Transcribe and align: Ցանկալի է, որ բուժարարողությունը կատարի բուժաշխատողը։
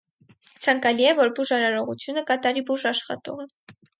Ցանկալի 0.67 1.05
է, 1.09 1.11
որ 1.19 1.29
բուժարարողությունը 1.41 2.25
կատարի 2.31 2.65
բուժաշխատողը։ 2.71 3.49